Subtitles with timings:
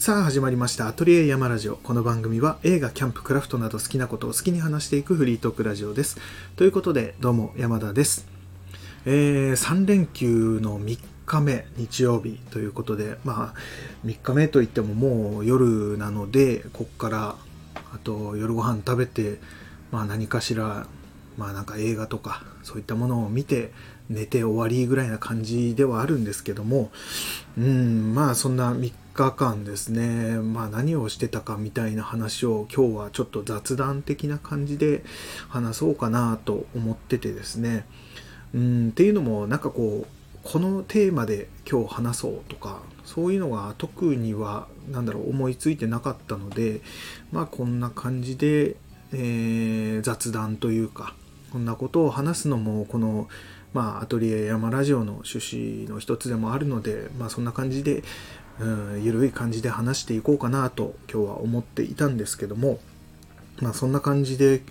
[0.00, 0.88] さあ始まりました。
[0.88, 1.76] アトリエ山ラジオ。
[1.76, 6.16] この番組は映画キャンプクラフトなど好きなことを好きに話していくフリートークラジオです。
[6.56, 8.26] ということでどうも山田です、
[9.04, 12.40] えー、3連休の3日目日曜日。
[12.50, 17.36] ということでまあ3日目といってももう夜なのでこっから
[17.92, 19.38] あと夜ご飯食べて
[19.92, 20.86] まあ何かしら
[21.36, 23.70] まあなんか映画とかそういったものを見て
[24.08, 26.90] 寝て終わりぐらいな感じではあるんですけども
[27.58, 28.94] うんまあそんな3日
[29.28, 30.38] 間ですね。
[30.38, 35.04] まあ何をしてたかみたいな話を今日はちょっと雑談的な感じで
[35.48, 37.84] 話そうかなと思っててですね。
[38.54, 46.80] うんっていうのもなんかこうこのテーマで今日話そうとかそういうのが特には何だろう思いついてなかったので
[47.30, 48.76] まあこんな感じで、
[49.12, 51.14] えー、雑談というか
[51.52, 53.28] こんなことを話すのもこの
[53.72, 58.02] まあ、アトリエ山ラジオの趣旨の一つでもあるので、まあ、そんな感じで、
[58.60, 62.78] うん、ゆるい感じで話していこうかなと今日は思っていたんですけども、
[63.60, 64.62] まあ、そんな感じで、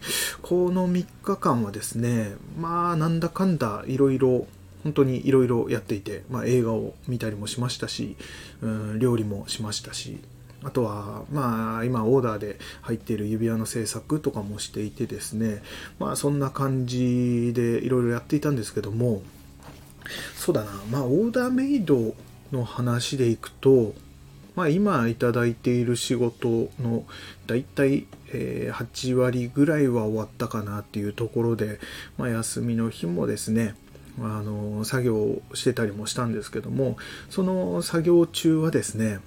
[0.42, 4.48] この3日間はですね、まあ、なんだかんだいろいろ、
[4.84, 8.16] 本当にいろいろやっていて、まあ、映画を見たりもしましたし、
[8.62, 10.20] うん、料理もしましたし、
[10.64, 15.62] あとは、まあ、今オーダーで入っている指輪の制作とかもしていてですね、
[16.00, 19.22] まあ、そんな感じでいろいろやっていたんですけども、
[20.36, 22.14] そうだな、まあ、オーダーメイド
[22.52, 23.94] の話でいくと、
[24.55, 27.05] まあ、今いただいている仕事の
[27.47, 31.80] だいたい8割ぐらいは終わったかなっていうところで、
[32.17, 33.75] まあ、休みの日もですね
[34.20, 36.97] あの作業してたりもしたんですけども
[37.30, 39.20] その作業中はですね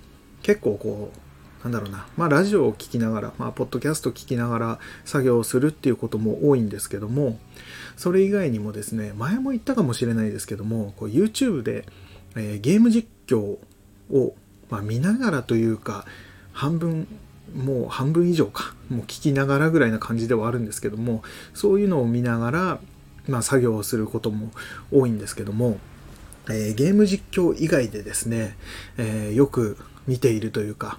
[0.42, 7.38] 結構こう、なんだろうな、まあラジオを聴きながら、まあポッドキャスト聴きながら作業をするっていうことも多いんですけども、
[7.96, 11.86] それ以外にもですね、前も言ったかもしれないですけども、こう YouTube で、
[12.36, 13.58] えー、ゲーム実況
[14.10, 14.34] を、
[14.70, 16.04] まあ、見ながらというか、
[16.52, 17.06] 半分、
[17.54, 21.22] もう半分以上か、もう聞きながらぐらいな感じではあるんですけども、
[21.54, 22.80] そういうのを見ながら、
[23.28, 24.50] まあ作業をすることも
[24.90, 25.78] 多いんですけども、
[26.48, 28.56] えー、ゲーム実況以外でですね、
[28.96, 30.98] えー、よく見ているというか、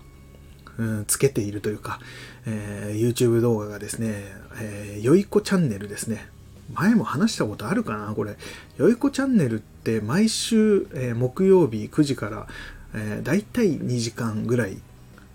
[0.78, 2.00] うん、つけているというか、
[2.46, 4.24] えー、YouTube 動画がですね、
[4.60, 6.30] えー、よいこチャンネルですね。
[6.74, 8.14] 前も話したことあるかな？
[8.14, 8.38] これ。
[8.78, 12.48] よいこチャンネルって毎週、えー、木曜日9時から、
[12.94, 14.78] えー、だいたい2時間ぐらい、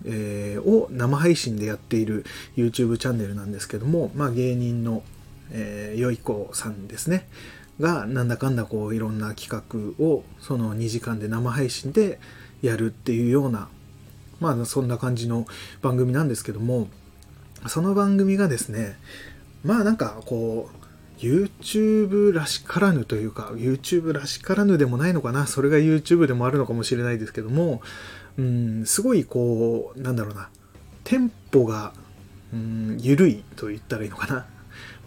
[0.04, 2.24] えー、を生配信でやっている
[2.56, 5.02] YouTube チャンネルなんですけども、まあ芸人の、
[5.50, 7.28] えー、よいこさんですね。
[7.80, 12.18] がなんだかんだこういろんな企画をその2時間で生配信で
[12.60, 13.68] やるっていうような
[14.40, 15.46] まあそんな感じの
[15.80, 16.88] 番組なんですけども
[17.68, 18.96] その番組がですね
[19.62, 20.77] まあなんかこう
[21.18, 25.46] YouTube らしからぬというか YouTube らしからぬでもないのかな。
[25.46, 27.82] それが YouTube でもあるのかもしれないですけども
[28.36, 30.48] うんすごいこうなんだろうな。
[31.04, 31.92] テンポが
[32.52, 34.46] うん緩いと言ったらいいのかな。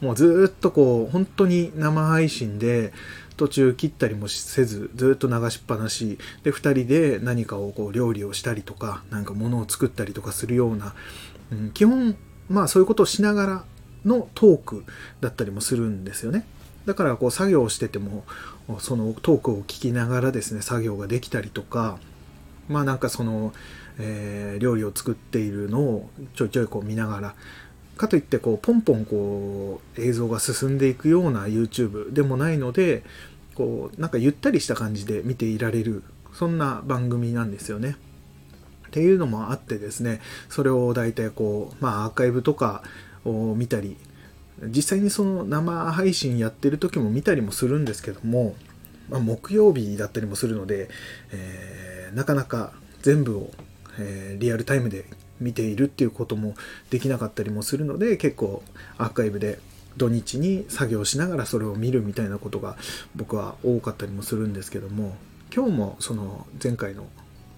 [0.02, 2.92] もうずっとこう本当に生配信で
[3.38, 6.18] 途中切ったりもせずずっと流しっぱなし。
[6.44, 10.94] で2人で何かをこう料理をしたりとか何か物を作ったりとかするような、
[11.52, 12.18] うん、基本
[12.50, 13.66] まあそういうことをしながら
[14.06, 14.86] のトーク
[15.20, 16.46] だったりもするんですよね
[16.86, 18.24] だからこう作業をしてても
[18.80, 22.00] そのトークを聞きながらですね作業ができたりとか
[22.68, 23.54] まあなんかその、
[24.00, 27.36] えー、料理を作っているのをちょいちょいこう見ながら
[27.98, 33.04] かといってこうポンポンこう映像が進んでいくような YouTube でもないので
[33.54, 37.98] こうなんかゆったりした感じで見ていられるそんな番組なんですよね。
[38.88, 40.20] っていうのもあってですね
[40.50, 42.84] それを大体こうまあアーカイブとか
[43.26, 43.98] を見たり
[44.64, 48.56] 実際にその生配信やってる時も見たりもするんですけども、
[49.10, 50.90] まあ、木曜日だったりもするので、
[51.32, 53.52] えー、なかなか全部を、
[54.00, 55.06] えー、リアルタイムで
[55.40, 56.54] 見ているっていうことも
[56.92, 58.62] できなかったりもするので結構
[58.98, 59.60] アーカイブで
[59.98, 62.78] 土日に作業しながらそれを見るみたいなことが
[63.16, 65.16] 僕は多かったりもするんですけども
[65.54, 67.08] 今日もその前回の、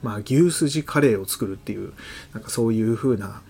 [0.01, 1.93] まあ、牛すじカレーを作るっていう
[2.33, 3.41] なんかそういう風な、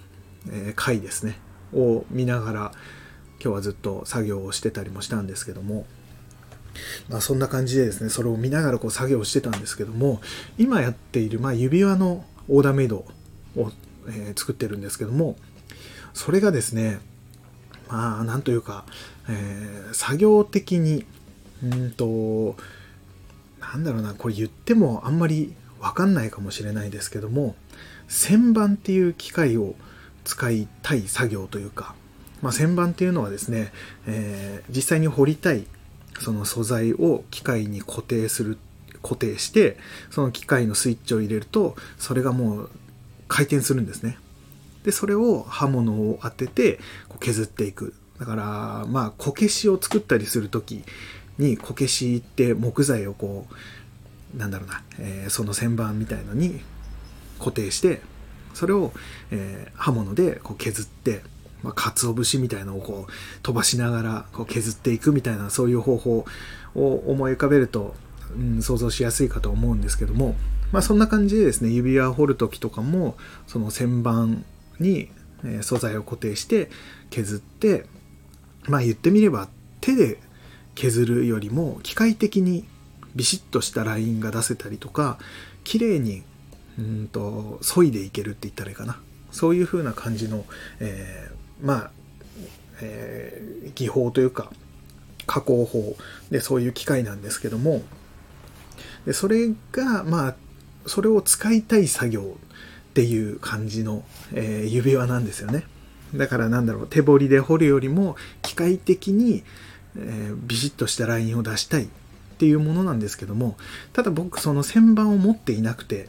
[0.49, 1.37] えー、回ですね。
[1.75, 2.71] を見ながら
[3.41, 5.85] 今日はずっと作業をしてたりもしたんですけども
[7.07, 10.21] まあ、そんな感じでですねそれを見ながらこう作業をしてたんですけども
[10.57, 13.05] 今やっている、まあ、指輪のオーダーメイド
[13.55, 13.71] を、
[14.09, 15.35] え、作ってるんですけども
[16.15, 16.99] それがですね
[17.93, 18.85] まあ、なんというか、
[19.29, 21.05] えー、作業的に、
[21.63, 22.55] うんと、
[23.59, 27.55] なんだろうな、これ言ってもあんまりわかんないかもしれないですけども、
[28.07, 29.75] 旋盤っていう機械を
[30.23, 31.95] 使いたい作業というか、
[32.41, 33.71] まあ、旋盤っていうのはですね、
[34.07, 35.65] えー、実際に掘りたい
[36.19, 38.57] その素材を機械に固定する
[39.01, 39.77] 固定して
[40.09, 42.69] その機械のスイッチを入れるとそれがもう
[43.27, 44.17] 回転するんですね。
[44.83, 46.79] で、それを刃物を当てて
[47.09, 47.93] こう削っていく。
[48.19, 50.83] だから、まあ、こけしを作ったりする時
[51.37, 53.47] に、こけしって木材をこ
[54.35, 56.61] う、なんだろうな、えー、その旋盤みたいのに
[57.39, 58.01] 固定して、
[58.53, 58.91] それを、
[59.31, 61.21] えー、刃物でこう削って、
[61.61, 63.11] まあ、鰹節みたいのをこう
[63.41, 66.25] 飛ばしながらこう削っていくみたいなそういう方法
[66.75, 67.95] を思い浮かべると、
[68.35, 70.35] うん、想像しやすいかと思うんですけども、
[70.71, 73.15] まあ、そんな感じでですね指輪を彫る時とかも
[73.47, 74.45] その旋盤
[74.79, 75.09] に
[75.61, 76.69] 素材を固定して
[77.09, 77.85] 削って
[78.67, 79.49] まあ言ってみれば
[79.81, 80.19] 手で
[80.75, 82.65] 削るよりも機械的に
[83.15, 85.19] ビシッとしたラインが出せたりとか
[85.63, 86.23] 綺麗に
[86.77, 88.99] うんと削いでいけるって言ったらいいかな。
[89.31, 90.45] そういう風な感じの、
[90.79, 91.91] えー、まあ、
[92.81, 94.51] えー、技法というか
[95.25, 95.95] 加工法。
[96.29, 97.83] でそういう機械なんですけども。
[99.05, 100.35] でそれがまあ
[100.85, 102.37] それを使いたい作業
[102.91, 104.03] っていう感じの、
[104.33, 105.65] えー、指輪なんですよね。
[106.15, 109.43] だからなんだろう手彫りで彫るよりも機械的に、
[109.97, 111.87] えー、ビシッとしたラインを出したいっ
[112.37, 113.57] ていうものなんですけども。
[113.93, 116.07] ただ僕その旋盤を持っていなくて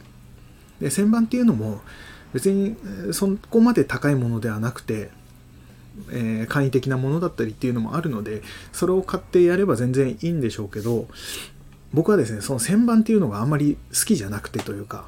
[0.79, 1.81] で旋盤っていうのも
[2.33, 2.75] 別に
[3.13, 5.09] そこまで高いものではなくて、
[6.11, 8.41] えー、簡易的なものだったりっていうのもあるので
[8.73, 11.07] それを買ってやれば全然いいんでしょうけど
[11.93, 15.05] 僕はですねその旋盤っていうのがあんまり好きじゃなくてというか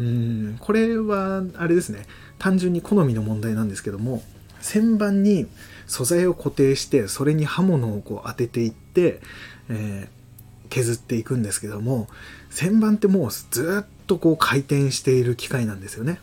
[0.00, 2.06] うんこれはあれですね
[2.38, 4.22] 単純に好みの問題なんですけども
[4.62, 5.46] 旋盤に
[5.86, 9.20] 素材を固定してそれに刃物をこう当てていって、
[9.68, 12.08] えー、削っていくんですけども
[12.50, 16.18] 旋盤ってもうずっとこう回転している機械なんですよね。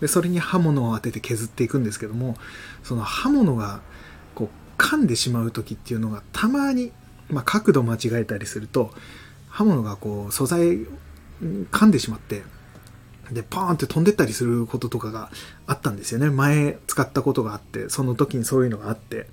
[0.00, 2.36] でそれに刃物を当てて削っていくんですけども
[2.82, 3.80] その刃物が
[4.34, 6.90] こう噛んでしまう時っていうのがたまに、
[7.28, 8.92] まあ、角度間違えたりすると
[9.48, 10.86] 刃物がこう素材
[11.42, 12.42] 噛んでしまって
[13.30, 15.30] でパーンって飛んでったりすることとかが
[15.66, 16.30] あったんですよね。
[16.30, 19.26] 前使ったことがあってその時にそういうのがあって。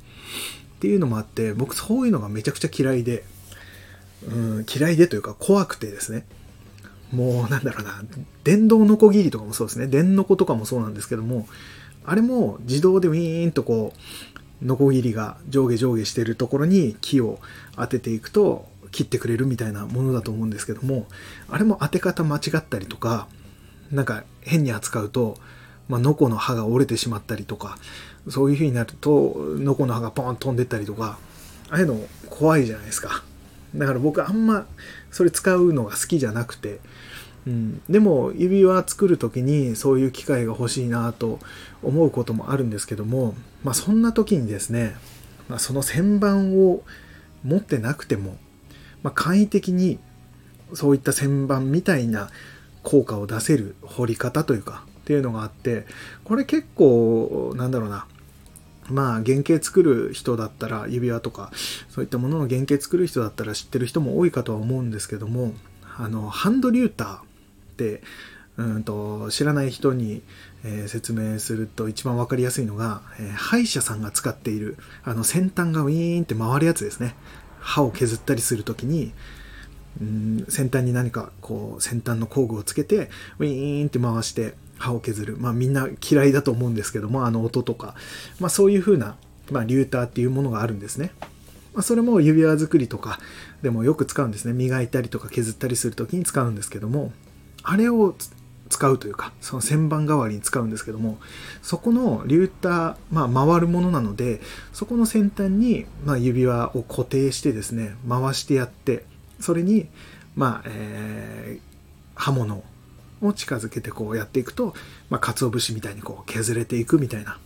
[0.78, 3.24] っていうのもあって僕そういうのがめちゃくちゃ嫌いで、
[4.28, 6.26] うん、嫌いでというか怖くてですね。
[7.14, 8.02] もうなんだろうな
[8.44, 9.88] 電動ノコギリとかもそうですね。
[9.88, 11.48] 電ノコとかもそうなんですけども
[12.06, 13.94] あれも自動でウィーンとこ
[14.62, 17.40] うノコギリが上下上下してるところに木を
[17.76, 21.06] 当てていくと切ってくれるみたいなものだと思うんですけども
[21.50, 23.28] あれも当て方間違ったりとか
[23.92, 25.38] なんか変に扱うと、
[25.88, 27.78] まあ、ノコの刃が折れてしまったりとか
[28.30, 31.20] そういう風になるとノコの刃がポン飛んでったりとか
[31.70, 32.00] ああいうの
[32.30, 33.24] 怖いじゃないですか。
[33.76, 34.66] だから僕あんま
[35.12, 36.80] それ使うのが好きじゃなくて、
[37.90, 41.40] でも指輪作る時にそういう機会が欲しいなと
[41.82, 44.96] 思うこともあるんですけども、まあ、そんな時にですね、
[45.48, 46.84] まあ、その旋盤を
[47.44, 48.38] 持ってなくても、
[49.04, 50.00] まあ、簡易的に
[50.74, 52.30] そういった旋盤みたいな
[52.84, 55.86] 効果を出せる彫り方というかっていうのがあって
[56.26, 58.08] これ結構なんだろうな
[58.90, 61.52] まあ原型作る人だったら指輪とか
[61.90, 65.54] そういったものの原型作る人だったら知ってる人も多いかとは思うんですけども
[65.98, 67.27] あのハンドリューター
[67.78, 68.02] って
[68.58, 70.24] うんと知らない人に、
[70.64, 77.16] えー、説明すると一番分かりやすいのが、えー、歯医者さんが使っているあの先端がウィーンって回るやつですね。
[77.60, 79.14] 歯を削ったりする時に
[80.02, 85.38] うん先端に何かこう先端の工具をつけてウィーンって回して歯を削る。
[85.38, 87.94] まあみんな嫌いだと思うんですけどもあの音とか。
[88.40, 89.16] まあそういう風な
[89.52, 91.12] まあリューターっていうものがあるんですね、
[91.74, 93.20] ま、それも指輪作りとか
[93.62, 94.54] でもよく使うんですね。
[94.54, 97.12] 磨いたりとか削ったりする時に使うんですけども。
[97.70, 98.16] あれを
[98.70, 101.18] 使うというかその旋盤代わりに使うんですけども
[101.62, 104.42] そこのリューター、まあ、回るものなので
[104.74, 109.06] そこの先端に、まあ、指輪を固定してですね回してやって
[109.40, 109.88] それに、
[110.36, 112.64] まあ、えー、刃物
[113.22, 114.74] を近づけてこうやっていくと、
[115.10, 117.38] まあ、鰹節みたいにこう削れていくみたいな。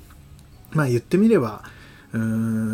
[0.72, 1.64] まあ言ってみれば、
[2.14, 2.72] うーん、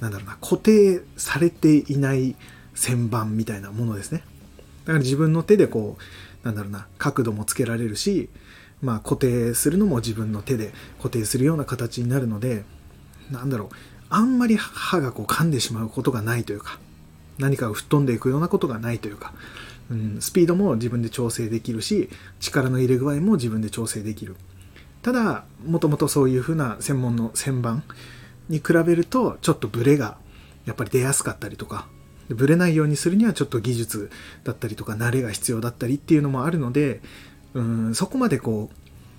[0.00, 2.36] なんだろうな、固定されていない
[2.74, 4.22] 旋盤みたいなものですね。
[4.84, 5.96] だから自分の手でこ
[6.42, 8.28] う、なんだろうな、角度もつけられるし、
[8.82, 12.64] まあ固定するのも自分の手で固定するような形になるので、
[13.30, 13.68] なんだろう、
[14.10, 16.78] あんまり歯がこう噛んでしまうことがないというか、
[17.38, 19.32] 何かが吹っ飛んでいくようなことがないというか、
[19.90, 22.08] うん、スピードも自分で調整できるし
[22.40, 24.36] 力の入れ具合も自分で調整できる。
[25.02, 27.82] ただもともとそういうふうな専門の旋盤
[28.48, 30.16] に比べるとちょっとブレが
[30.64, 31.88] やっぱり出やすかったりとか
[32.28, 34.10] ブレないようにするにはちょっと技術
[34.44, 37.00] だったりとか慣れが必要だったりっていうのもあるので
[37.54, 38.76] うんそこまでこう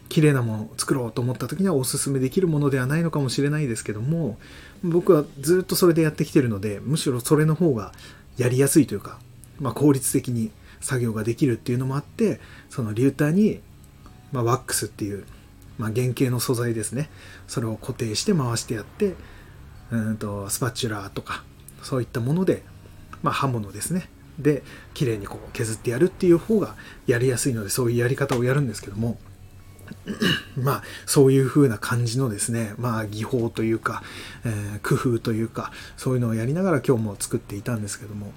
[0.09, 4.37] 綺麗なものを作ろうと思った時にはおすすめできるものではないのかもしれないですけども
[4.83, 7.91] 僕はずっとそれでやってきてるのでむしろそれの方が
[8.37, 9.19] やりやすいというか、
[9.59, 13.61] まあ、効率的に作業ができるっていうのもあってそのリューターに
[14.35, 15.25] まあ、ワックスっていう、
[15.77, 17.09] まあ、原型の素材ですね。
[17.47, 19.15] それを固定して回してやって
[19.91, 21.43] うんとスパチュラーとか
[21.81, 22.63] そういったもので、
[23.25, 24.07] まあ、刃物ですね。
[24.37, 24.61] で
[24.93, 26.75] 綺麗にこう削ってやるっていう方が
[27.07, 29.17] やりやすいのでそういうやり方をやるんですけども
[30.57, 34.03] まあそういう風な感じのですねまあ技法というか、
[34.43, 38.33] えー、工夫というかそういうのをやりながら今日も作っていたんですけども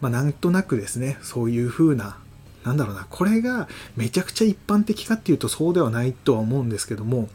[0.00, 2.18] まあなんとなくですねそういう風な
[2.64, 7.28] なんだろうなこれがめちゃくちゃ一般的かっていうとそうではないとは思うんですけども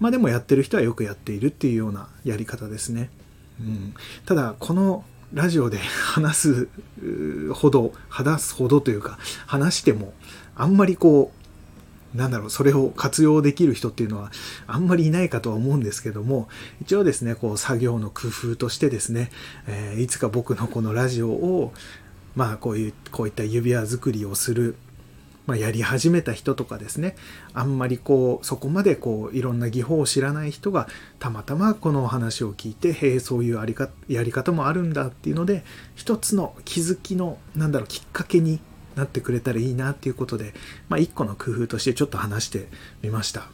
[0.00, 3.10] まあでもやってる人はよくやっているっていうようなやり方ですね、
[3.60, 3.94] うん、
[4.26, 6.68] ただこのラジオで話す
[7.52, 10.14] ほど話すほどというか話しても
[10.54, 11.44] あんまりこう
[12.16, 14.30] なんだろう、それを活用できる人っていうのは
[14.68, 16.48] あんまりいないかとは思うんですけども、
[16.80, 19.30] 一応ですね、こう作業の工夫としてですね、
[19.66, 21.72] えー、いつか僕のこのラジオを、
[22.36, 24.76] まあこういう、こういった指輪作りをする、
[25.46, 27.16] まあ、やり始めた人とかですね、
[27.52, 38.60] あんまりこう、そこまでこう、いろんな技法を知らない人が、たまたまこのお話を聞いて、へえ、そういうありかやり方もあるんだっていうので、一つの気づきの、なんだろう、きっかけに
[38.96, 40.54] なってくれたらいいなっていうことで、
[40.88, 42.68] まあ、一個の工夫としてちょっと話して
[43.02, 43.48] みました。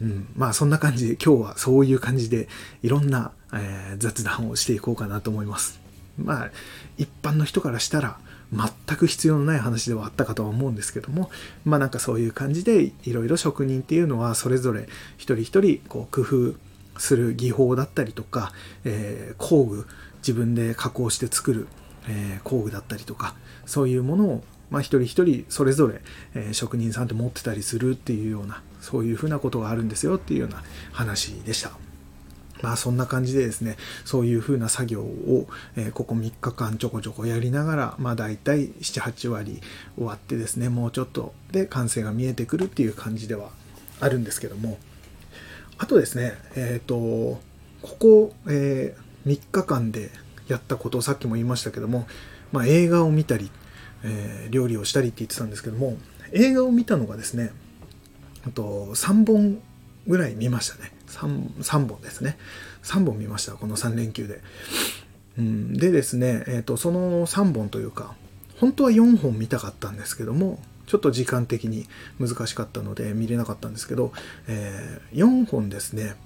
[0.00, 2.48] うん、まあそんな感じで今日はそういう感じで
[2.82, 5.80] いろんな、えー、雑談をしていこうかなと思います。
[6.18, 6.50] まあ
[6.98, 8.18] 一般の人からしたら
[8.52, 11.30] 全く必要のない話ではあったかとは思うんですけども
[11.64, 16.54] まあなんかそういう感じでいろいろ職人っていうのはそれぞれ一人一人こう工夫
[16.98, 18.52] する技法だったりとか、
[18.84, 19.86] えー、工具
[20.18, 21.68] 自分で加工して作る、
[22.08, 26.00] えー、工具だったりとかそういうものをまあ、一人一人それぞれ、
[26.34, 31.72] え、職人さんって持ってたりするっていうようなそういうふうなことがあるんですよっていうような話でした。
[32.62, 39.60] まあそんな感じでですね、そういうふうな作業を、え、ここ3日間ちょこちょこやりながら、まあ大体7、8割
[39.96, 43.50] 終わってですね、もうちょっとで完成が見えてくるっていう感じでは
[44.00, 44.78] あるんですけども、
[45.78, 47.40] あとですね、えっ、ー、と、
[47.82, 50.10] ここ、えー、3日間で
[50.48, 52.06] やったことをさっきも言いましたけども、
[52.52, 53.50] まあ、映画を見たり
[54.04, 55.96] えー、料理をしたりって言ってたんですけども
[56.32, 57.52] 映画を見たのがですね
[58.46, 58.62] あと
[58.94, 59.60] 3本
[60.06, 60.90] ぐらい見ましたね。
[61.12, 62.36] 3, 3本ですね。
[62.82, 64.40] 3本見ましたこの3連休で、
[65.38, 68.14] うん、でですね、えーと、その3本というか
[68.58, 71.86] 本当は4本見たかったんですけどもちょっと時間的に
[72.18, 74.12] 難しかったので見れなかったんですけど、
[74.48, 76.16] えー、4本ですね、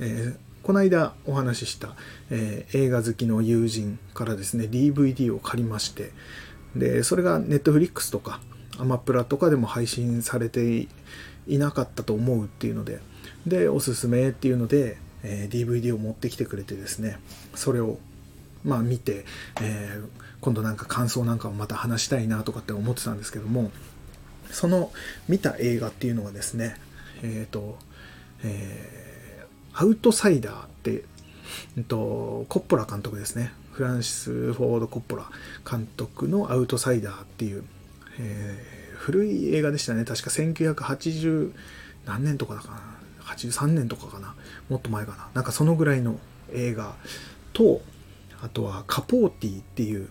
[0.00, 0.36] えー
[0.66, 1.94] この間お話しした、
[2.28, 6.10] えー、映画好きの友人からですね DVD を借りまして
[6.74, 8.40] で、それが Netflix とか
[8.78, 10.88] アマプラとかでも配信されて
[11.46, 13.00] いなかったと思うっていうので、
[13.46, 17.18] で、おすすめっていうので、えー、DVD を持ってきてくれてですね、
[17.54, 17.98] それを
[18.64, 19.24] まあ見て、
[19.62, 20.08] えー、
[20.40, 23.70] 今度なんか感想なんかをまた話したいなとかって思ってたんですけども、
[24.50, 24.92] その
[25.28, 26.76] 見た映画っていうのがですね、
[27.22, 27.78] えっ、ー、と、
[28.42, 31.04] えー、アウトサイダーって、
[31.76, 33.52] えっと、コッポラ監督ですね。
[33.72, 35.30] フランシス・フォード・コッポラ
[35.68, 37.64] 監督のアウトサイダーっていう、
[38.18, 40.04] えー、古い映画でしたね。
[40.04, 41.52] 確か1980
[42.06, 42.95] 何年とかだかな。
[43.26, 44.34] 83年とかかな。
[44.68, 45.28] もっと前かな。
[45.34, 46.18] なんかそのぐらいの
[46.52, 46.94] 映画
[47.52, 47.82] と、
[48.42, 50.08] あとはカポーティっていう、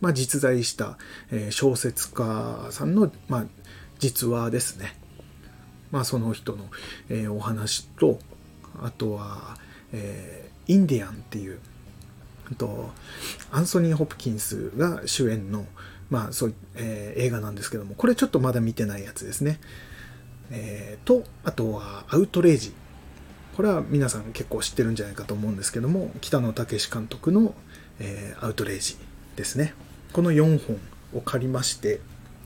[0.00, 0.98] まあ、実在した、
[1.30, 3.44] え、小説家さんの、まあ、
[3.98, 4.96] 実話ですね。
[5.90, 6.66] まあ、その人の、
[7.08, 8.18] え、お話と、
[8.80, 9.56] あとは、
[9.92, 11.60] えー、インディアンっていう、
[12.56, 12.90] と
[13.50, 15.66] アンソニー・ホプキンスが主演の、
[16.10, 19.60] まあそうえー、映画なんですけどもこれちょっとまだ見てないやつですね、
[20.50, 22.72] えー、とあとはアウトレイジ。
[23.56, 27.54] これは皆さん結構知ってるんじゃないかと思うんですけども北野武監督の、
[27.98, 28.96] えー、アウトレイジ
[29.34, 29.74] ですね。
[30.12, 30.78] この4本
[31.12, 32.00] を借りまして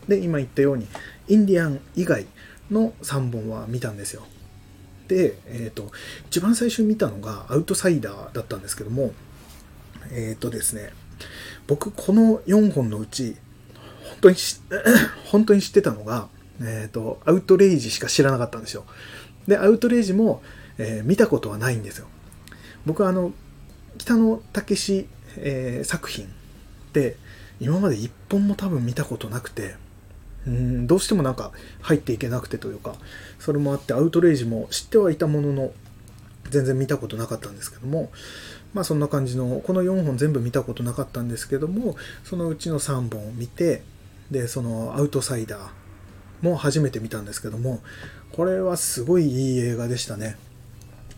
[0.08, 0.86] で今言ったように
[1.28, 2.26] インディアン以外
[2.70, 4.22] の3本は見たんですよ。
[5.06, 5.92] で、えっ、ー、と
[6.28, 9.12] 一番最初見たのがアウトサイダーだったんですけども
[10.10, 10.90] えっ、とですね、
[11.66, 13.36] 僕この4本のうち、
[14.04, 14.36] 本当に
[15.26, 16.28] 本当に知ってたのが、
[16.62, 18.84] えっ、ー、と、アウトレイジしか知らなかったんですよ。
[19.46, 20.42] で、アウトレイジも、
[20.78, 22.06] えー、見たことはないんですよ。
[22.86, 23.32] 僕はあの、
[23.98, 26.28] 北野武、えー、作品っ
[26.92, 27.16] て
[27.60, 29.74] 今まで一本も多分見たことなくて、
[30.46, 32.96] うんどうしてもなんか入っていけなくてというか、
[33.38, 35.72] それもあってアウトレイジも知ってはいたものの、
[36.50, 38.10] 全然見たことなかったんですけども、
[38.74, 43.82] まあそんな感じの、この4本全部見たことなかったんですけども、そのうちの3本を見て、
[44.30, 45.81] で、そのアウトサイダー
[46.42, 47.80] も初めて見たんですけども、
[48.32, 50.36] これはすごいいい映画でしたね。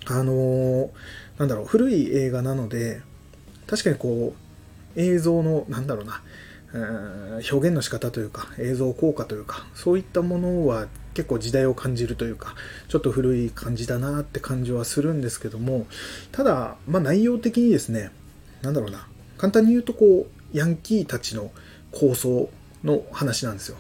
[0.07, 0.91] あのー、
[1.39, 3.03] なんだろう、古い映画なので、
[3.67, 6.23] 確かにこう、映像の、なんだろうな、
[6.75, 12.57] えー、表現の仕方というか映像効果というかそういったものは結構時代を感じるというか
[12.89, 15.87] ちょっと古い感じだなって感じはするんですけども
[16.33, 18.11] ただ、まあ、内容的にですね
[18.63, 19.07] なんだろうな
[19.39, 21.53] 簡単に言うとこうヤンキーたちの
[21.93, 22.51] 構想
[22.83, 23.77] の話なんですよ。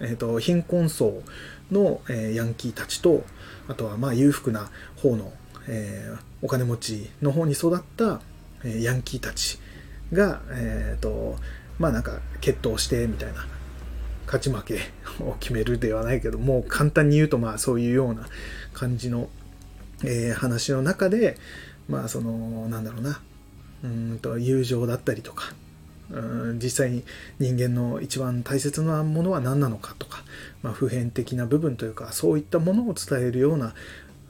[0.00, 1.22] え、ー、と貧困層
[1.70, 3.24] の、えー、ヤンキーたちと
[3.68, 5.32] あとはまあ裕福な方の、
[5.68, 8.20] えー、お金持ちの方に育った、
[8.64, 9.58] えー、ヤンキーたち
[10.12, 11.36] が、えっ、と
[11.78, 13.46] まあなんか決闘してみたいな
[14.26, 14.80] 勝ち負け
[15.20, 18.26] を決めるではないけどもう簡単に言うとまあそういうような
[18.72, 19.28] 感じの、
[20.04, 21.36] えー、話の中で
[21.88, 23.20] まあそのなんだろうな
[23.82, 25.52] うんと友情だったりとか
[26.12, 27.04] うん実際に
[27.38, 30.24] 人間の一番大切なものは何なのかとか、
[30.62, 33.74] まあ、普遍的な部分というかそういったものを伝えるような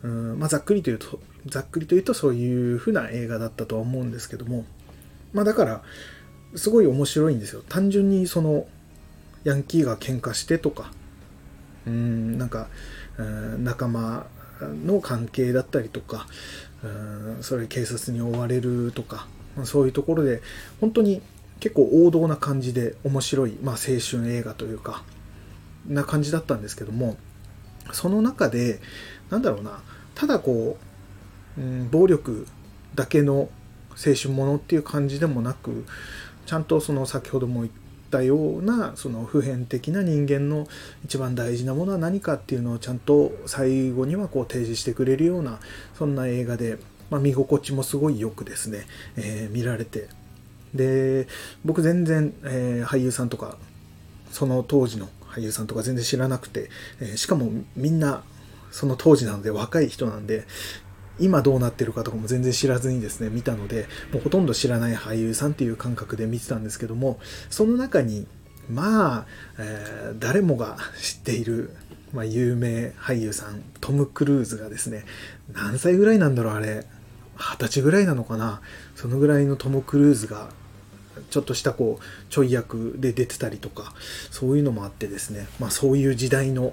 [0.02, 4.64] うん、まあ、ざっくりというとざっくりというとそういうふうな映画だったとは思うんですけども、
[5.32, 5.82] まあ、だから
[6.54, 7.62] すごい面白いんですよ。
[7.68, 8.66] 単純にその
[9.44, 10.92] ヤンキーが喧嘩してとか
[11.86, 12.68] うんなんか
[13.16, 14.26] うん仲間
[14.84, 16.26] の関係だったりとか
[16.82, 19.26] うんそれ警察に追われるとか
[19.64, 20.42] そういうところで
[20.80, 21.22] 本当に
[21.60, 25.02] 結構王道な感じで面白い、まあ、青春映画というか
[25.86, 27.16] な感じだったんですけども
[27.92, 28.80] その中で
[29.30, 29.82] なんだろうな
[30.14, 30.76] ただこ
[31.58, 32.46] う、うん、暴力
[32.94, 33.48] だけの
[33.90, 35.84] 青春ものっていう感じでもなく
[36.46, 37.72] ちゃんとその先ほども言っ
[38.10, 40.66] たようなその普遍的な人間の
[41.04, 45.60] 一番大事なものは何かっていうのをちゃんと最後にはこう提示してくれるような
[45.94, 46.78] そんな映画で、
[47.10, 48.86] まあ、見心地もすごいよくですね、
[49.16, 50.08] えー、見られて
[50.74, 51.26] で
[51.64, 53.58] 僕全然、えー、俳優さんとか
[54.30, 58.22] その当時の俳優さんとか全然知らなくて、えー、しかもみんな
[58.70, 60.46] その当時なので若い人なんで
[61.18, 67.18] 今どうなってるかとかも全然知らずにですね見たのでもうほとんど知らない俳優さんっていう感覚で見てたんですけども
[67.50, 68.26] その中に
[68.70, 69.26] まあ、
[69.58, 71.76] えー、誰もが知っている、
[72.14, 75.04] まあ、有名俳優さんトム・クルーズがですね
[75.52, 76.86] 何歳ぐらいなんだろうあれ。
[77.40, 78.60] 二十歳ぐらいなのかな。
[78.94, 80.50] そのぐらいのトム・クルーズが
[81.30, 83.92] ちょっとしたこうちょい役で出てたりとか
[84.30, 85.46] そういうのもあってですね。
[85.58, 86.72] まあそういう時代の、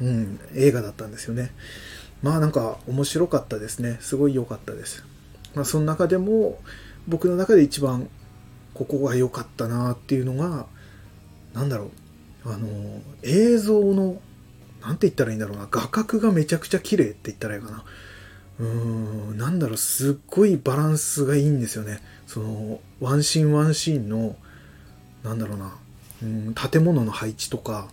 [0.00, 1.52] うん、映画だったんですよね。
[2.22, 3.98] まあなんか面白かったですね。
[4.00, 5.04] すごい良かったです。
[5.54, 6.58] まあその中でも
[7.06, 8.08] 僕の中で一番
[8.72, 10.66] ここが良かったなっていうのが
[11.54, 11.90] 何だろう。
[12.46, 14.20] あの映像の
[14.82, 15.68] 何て言ったらいいんだろうな。
[15.70, 17.84] 画角がめちゃくちゃ綺麗って言ったらいいかな。
[18.60, 22.00] うんなんだろうすっごいバランスがいいんですよね。
[22.26, 24.36] そのワンシーンワンシーンの
[25.22, 25.76] なんだろうな
[26.22, 27.88] うん建物の配置とか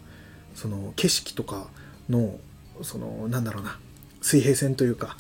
[0.56, 1.68] その景色とか
[2.10, 2.40] の
[2.84, 3.80] そのなんだろうな
[4.22, 5.18] 水平線というか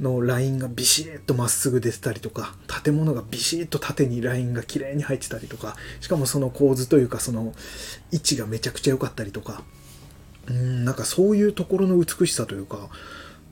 [0.00, 7.52] のラインがビシッとまっすぐ出てたりとか建物がビシッと縦にラインが綺麗に入ってたりとかしかもその構図というかその
[8.10, 9.62] 位置がめちゃくちゃ良かったりとか
[10.48, 12.88] うんなんかそういうところの美しさというか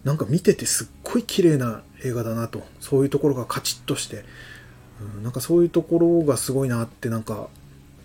[0.04, 2.62] なんか見ててすっごい綺麗な映画だなと。
[2.80, 4.24] そういうところがカチッとして。
[5.16, 7.48] うんなんかそういうところがすごいなってなんか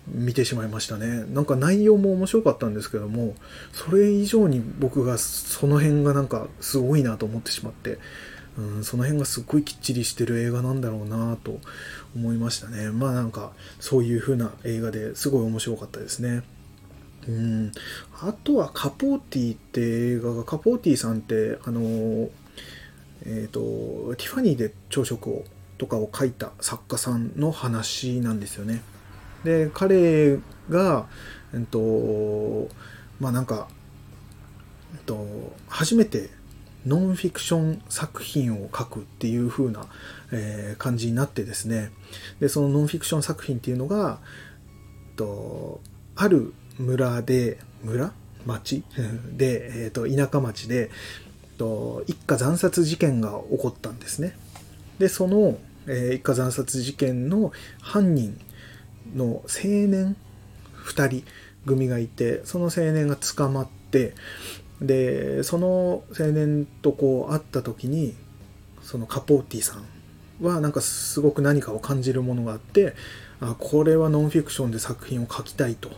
[0.08, 1.24] 見てしまいましたね。
[1.32, 3.34] なんか内容も面白かったんですけども
[3.72, 7.98] それ以上に僕がその辺がなんかすごいなと思ってしまって
[8.56, 11.58] うんその辺がすっごいきっちりしてる映画なんだろうなと
[12.14, 12.90] 思いましたね。
[12.90, 16.42] まあなんかそういう風な映画ですごい面白かったですね。
[17.28, 17.72] うん。
[18.20, 25.44] あとはカポーティって映画がカポーティさんってあのえっ、ー、とティファニーで朝食を
[25.78, 28.82] とかを書いた作家さんの話なんですよね。
[29.44, 30.38] で彼
[30.70, 31.06] が
[31.52, 32.68] えっと
[33.20, 33.68] まあなんか、
[34.94, 35.26] えっと、
[35.68, 36.30] 初めて
[36.86, 39.86] ノンフィクション作品を書くっていう風な、
[40.32, 41.90] えー、感じになってですね。
[42.40, 44.20] でそのノンフィクション作品っていうのが、
[45.08, 45.80] えっと、
[46.14, 48.12] ある村で村？
[48.46, 48.84] 町？
[49.36, 54.36] で、えっと、田舎町で、えっと、一家惨殺事件が起こったんですね。
[54.98, 58.38] でその、えー、一家惨殺事件の犯人
[59.14, 60.16] の青年
[60.84, 61.24] 2人
[61.66, 64.14] 組がいてその青年が捕まって
[64.80, 68.14] でその青年とこう会った時に
[68.82, 72.94] そのカポーティさんはなんかすごく何かを感じるものがあって
[73.40, 75.90] あこれはノンフィクションで作品を書きたいと。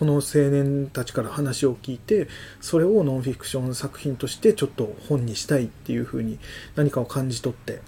[0.00, 2.26] この青年たちから話を聞いて
[2.62, 6.38] それをノンフィクション作品としてちょっと本にしたいっていうふうに
[6.74, 7.82] 何かを感じ取って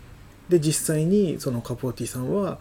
[0.51, 2.59] で実際にそのカポーティさんは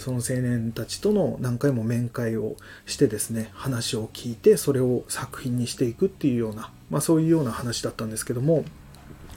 [0.00, 8.64] その青年たちとの何回も面会をしてですね話を聞いてそれを作品にしていくっていうような、まあ、そういうような話だったんですけども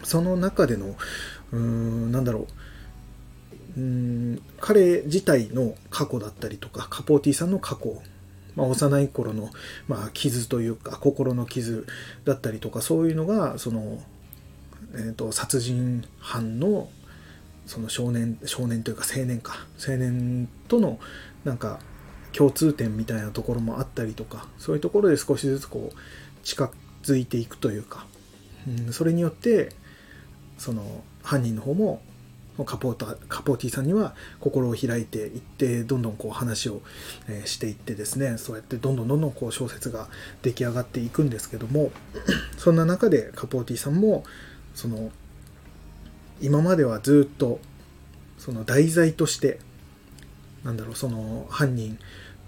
[0.01, 0.95] その中での
[1.51, 2.47] うーんなんだろ
[3.77, 8.01] ううん彼自体の過去だったりとかカポーティさんの過去
[8.57, 9.51] まあ、幼い頃の、
[9.87, 11.85] まあ、傷というか心の傷
[12.25, 13.99] だったりとかそういうのがその、
[14.95, 16.89] えーと、殺人犯の
[17.67, 20.99] その少年少年というか青年か青年との
[21.43, 21.79] なんか
[22.33, 25.95] 共通点みたいなところもあったりとかそういうところで少しずつこう
[26.43, 26.71] 近
[27.03, 28.07] づいていくというか、
[28.67, 29.69] うん、それによって
[30.57, 32.01] その犯人の方も
[32.65, 36.81] カポータカポーティさんには心を開いていってどんどんこう話を、
[37.29, 40.07] えしていってですねそうやってどんどんどんどんこう小説が
[40.41, 41.91] 出来上がっていくんですけども
[42.57, 44.23] そんな中でカポーティーさんも
[44.73, 45.11] その
[46.41, 47.59] 今まではずっと
[48.37, 49.59] その題材として
[50.63, 51.97] なんだろうその犯人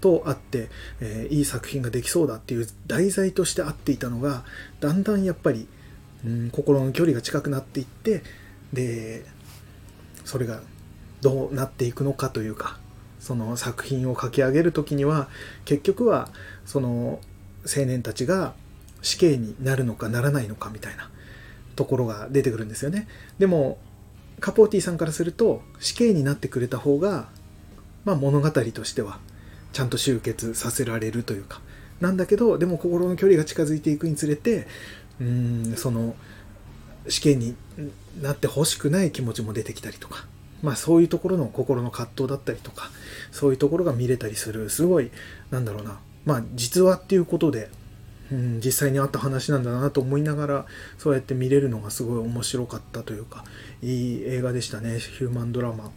[0.00, 0.68] と会って、
[1.00, 4.44] えー、いい作品ができそうだっていう題材として会っていたのが
[4.80, 5.68] だんだんやっぱり、
[6.24, 8.22] うん、心の距離が近くなっていって
[8.72, 9.24] で
[10.24, 10.60] それが
[11.20, 12.78] どうなっていくのかというか
[13.18, 15.28] その作品を書き上げる時には
[15.64, 16.30] 結局は
[16.64, 17.20] その
[17.66, 18.54] 青年たちが
[19.02, 21.10] 死刑になるのかならないのかみたいな
[21.76, 23.06] ところが出てくるんですよね。
[23.38, 23.78] でも
[24.40, 27.28] カポーティさんからすると死刑になってくれた方が、
[28.04, 29.18] まあ、物語としては
[29.72, 31.60] ちゃんと集結させられるというか。
[32.00, 34.66] なんだけどでも心の距離が近づいていくにつれて
[35.20, 36.14] うんその
[37.08, 37.56] 死刑に
[38.20, 40.26] なってほしくない気持ちも出てきたりとか、
[40.62, 42.90] まあそういうところの心の葛藤だったりとか、
[43.32, 45.10] そういうところが見れたりする、すごい、
[45.50, 47.70] なんだろうな、まあ実話っていうことで、
[48.30, 50.66] うん、実際にあった話なんだなと思いながら、
[50.98, 53.44] そうやって見れるのがすごい面白かったというか、
[53.82, 54.98] いい映画でしたね。
[54.98, 55.90] ヒューマンドラマ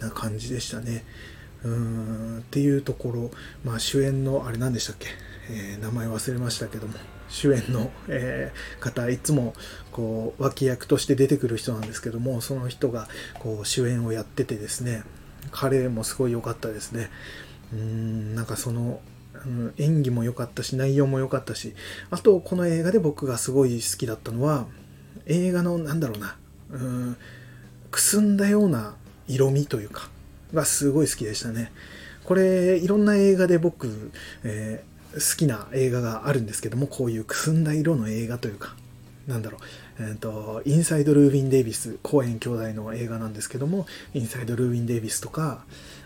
[0.00, 1.04] な感じでしたね。
[1.62, 3.30] うんっていうところ、
[3.64, 5.08] まあ主演の、あれ何でしたっけ、
[5.50, 6.94] えー、名前忘れましたけども、
[7.28, 9.54] 主演の、えー、方いつも
[9.92, 13.08] こう脇役として出てくる人なんですけどもその人が
[13.38, 15.02] こう主演をやっててですね
[15.50, 17.10] 彼もすごい良かったですね。
[17.72, 19.00] うんなんかその、
[19.46, 21.74] うん、演技も良かったし内容も良かったし
[22.10, 24.66] あとこの映画で僕がすごい好きだったのは
[25.26, 26.36] 映画のなんだろうな
[26.70, 27.16] うん
[27.90, 28.94] くすんだような
[29.26, 30.08] 色味というか
[30.52, 31.72] がすごい好きでしたね。
[32.24, 34.12] これいろんな映画で僕、
[34.44, 38.74] えー好きな映画があるんですけども、こういうくすんだ色の映画というか、
[39.26, 45.64] なんだろう、えっ、ー、と、インサイド・ルービン・デイビス、コーエン兄弟の映画なんですけども、インサイド・ルービン・デイビスとか、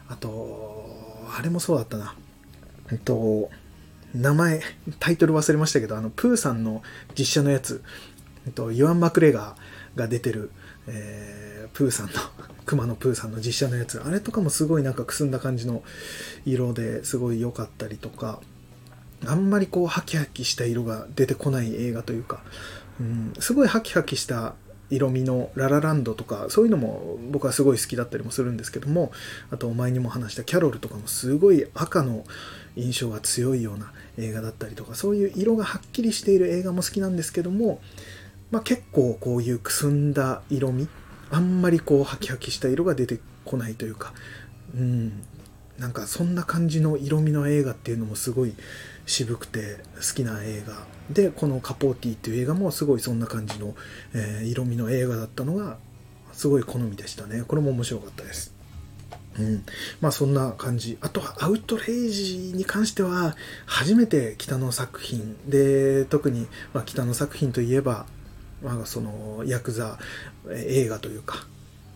[0.09, 0.87] あと、
[1.37, 2.14] あれもそうだったな。
[2.90, 3.51] えっと、
[4.14, 4.61] 名前、
[5.01, 6.83] タイトル忘れましたけど、あの、プーさんの
[7.18, 7.83] 実写のやつ、
[8.47, 10.51] えっと、ユアン・マクレガーが出てる、
[10.87, 12.12] えー、プーさんの、
[12.64, 15.83] 熊野プーさんの実写のやつ、あれとかもすごいなんかくすんだ感じの
[16.44, 18.40] 色ですごい良かったりとか、
[19.26, 22.40] あんまりこうハキハキした色が出てこない映画というか、
[23.00, 24.54] うん、すごいハキハキした
[24.90, 29.12] 色味のララランドとかそういうのも僕はすごい好きだったりもするんですけども
[29.50, 32.24] あとお前にも話したキャロルとかもすごい赤の
[32.76, 37.81] 印象が強いような映画だったりとかそういう色がはっきりしている映画も好きなんですけども、
[38.50, 40.88] まあ、結構こういうくすんだ色味
[41.31, 44.14] あんまりこうハキハキした色が出てこないというか、
[44.74, 45.22] うん、
[45.78, 48.54] なんかそんな感じの色味の映画っていうのもすごい
[49.09, 50.87] 渋くて好きな映画。
[51.11, 53.75] でこの「カポーティ」っていう映画もすごいそんな感じの、
[54.12, 55.79] えー、色味の映画だったのが
[56.35, 57.42] すごい好みでしたね。
[57.49, 58.55] これも面白かったです。
[59.38, 59.64] うん。
[60.01, 60.99] まあそんな感じ。
[61.01, 65.37] あとはアウトレイジに関しては初めて北の作品。
[65.49, 68.07] で特に、まあ、北の作品といえば、
[68.62, 69.99] まあ、そのヤクザ
[70.51, 71.47] 映画というか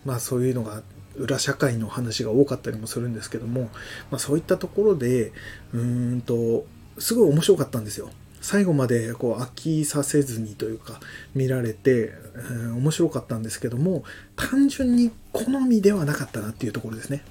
[0.05, 0.81] まあそういうのが
[1.15, 3.69] 裏社会の話が多かったりもするんですけども、
[4.09, 5.31] まあ、そういったところで
[5.73, 6.65] うんと
[6.99, 8.09] すごい面白かったんですよ。
[8.41, 10.99] 最後までこう飽きさせずにというか
[11.33, 14.03] 見られて、えー、面白かったんですけども
[14.35, 17.23] 単純に好みではなかったなっていうところですね。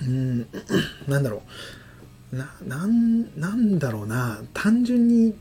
[0.00, 0.46] うん、
[1.08, 1.42] なんだろ
[2.32, 2.36] う。
[2.36, 4.40] な、なん、なんだろうな。
[4.54, 5.34] 単純に、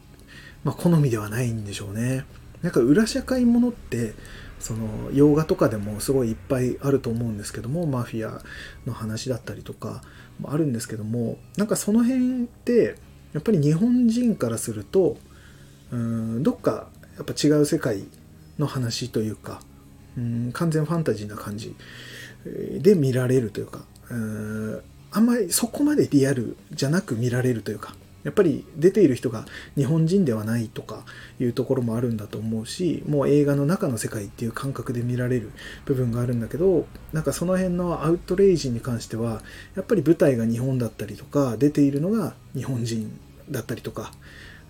[0.63, 2.25] まあ、好みではないんでしょうね。
[2.61, 4.15] なんか裏社会ものって、
[4.59, 8.41] その洋画とかでもすごいいっぱいあると思うんですけどもマフィア
[8.85, 10.01] の話だったりとか
[10.39, 12.97] もあるんですけどもなんかその辺って
[13.33, 15.17] やっぱり日本人からすると
[15.91, 18.03] うんどっかやっぱ違う世界
[18.57, 19.61] の話というか
[20.17, 21.75] うん完全ファンタジーな感じ
[22.81, 31.05] で見られるというかうんあんまりそこまでリアルじゃなく見られるというかやっぱり出ている人が日本人ではないとか
[31.39, 35.51] いうところもあるんだと思うしもう映画の中の世界っていう感覚で見られる
[35.85, 39.41] 部分があるんだけどなんかその辺のアウトレイジに関しては
[39.75, 44.11] やっぱり舞台が日本だったりとか出ているのが日本人だったりとか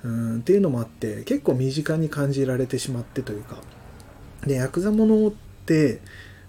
[0.04, 3.58] うんっていうのもあって結構身近に感じられてしまってというか。
[4.46, 5.32] でヤクザものっ
[5.66, 6.00] て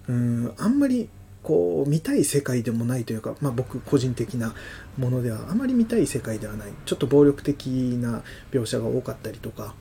[0.08, 1.08] うんあんまり
[1.50, 4.54] こう見たい世界でもないというか、まあ、僕個人的な
[4.96, 6.68] ものではあまり見たい世界ではない。
[6.84, 9.74] ちょっと暴力的な描写が多かったりとか、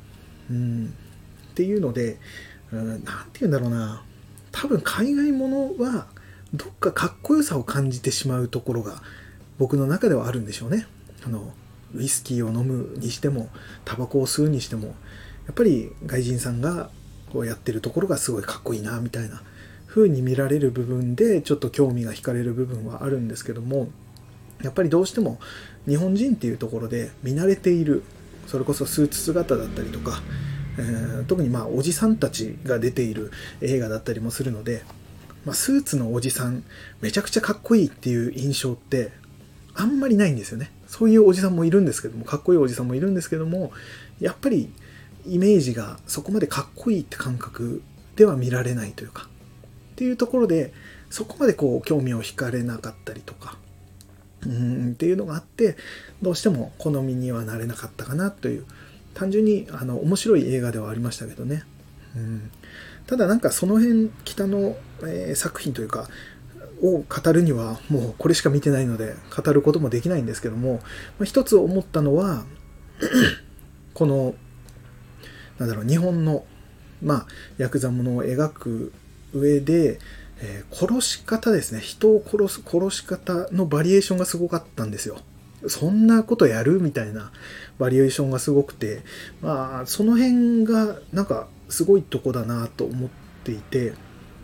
[0.49, 0.95] うん、
[1.51, 2.17] っていうので
[2.71, 4.03] 何、て言うんだろうな。
[4.51, 6.08] 多分海外ものは
[6.55, 9.03] どっかかっこよさを感じてしまうところが
[9.60, 10.88] 僕の中ではあるんでしょうね。
[11.23, 11.53] あの
[11.93, 13.49] ウイスキーを飲むにしても
[13.86, 14.93] タバコを吸うにしてもや
[15.51, 16.89] っぱり外人さんが
[17.32, 19.43] こうやってるところがすごいかっこいいなみたいな。
[19.89, 23.89] 風に見られる部分でちょっと興味が惹かれる部分はあるんですけども
[24.63, 25.39] やっぱりどうしても
[25.88, 28.04] 日本人っていうところで見慣れている
[28.45, 30.21] それこそスーツ姿だったりとか、
[30.78, 34.84] えー、特にまあおじさんたちが出ている映画だったりもするので、
[35.45, 36.63] まあ、スーツのおじさん
[37.02, 39.12] めちゃくちゃかっこいいっていう印象って
[39.75, 40.71] あんまりないんですよね。
[40.88, 43.71] そういうおじさんもいるんですけどもかっこいいおじさんもいるんですけども
[44.19, 44.71] やっぱり
[45.28, 47.84] イメージがそこまでかっこいいって感覚
[48.15, 49.29] では見られないというか
[50.00, 50.72] っていうところで
[51.10, 53.58] そこまでこう興味を惹かれなかったりとか
[54.46, 55.76] うんっていうのがあって
[56.22, 58.66] どうしても好みにはなれなかったかなという
[59.14, 61.64] 単純にあの面白い映画ではありましたけどね、
[62.16, 62.50] うん、
[63.08, 66.08] ただなんかその辺北の、えー、作品というか
[66.82, 70.80] を語るにはもうこれしか見てないので語ることもできないんですけども、ま
[71.24, 72.46] あ、一つ思ったのは
[73.94, 74.34] この
[75.58, 76.46] なんだろう日本の
[77.04, 78.94] まあヤクザものを描く
[79.34, 80.00] 上で、
[80.42, 81.82] えー、殺し方ですね。
[81.82, 85.18] 人を殺す殺し方のバリエーションがすごかったんですよ。
[85.68, 86.80] そんなことやる？
[86.82, 87.32] みたいな
[87.78, 89.02] バリエーションがすごくて。
[89.42, 93.10] まあその辺がなんかすごいとこだなと思っ
[93.44, 93.94] ていて。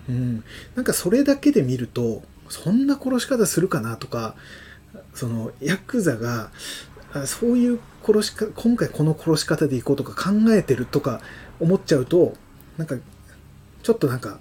[0.07, 0.43] うん、
[0.75, 4.35] なんかそれだけで見るとそんな殺し方するかなとか
[5.15, 6.51] そのヤクザが
[7.25, 11.21] そういう殺し方今回この殺し方でいこうとか考えてるとか
[11.59, 12.35] 思っちゃうと
[12.77, 12.97] なんか
[13.81, 14.37] ちょっとなんか